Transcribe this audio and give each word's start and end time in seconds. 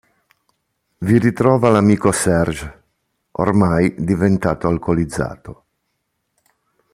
Vi 0.97 1.19
ritrova 1.19 1.69
l'amico 1.69 2.11
Serge, 2.11 2.83
ormai 3.33 3.93
diventato 3.99 4.67
alcolizzato. 4.67 5.65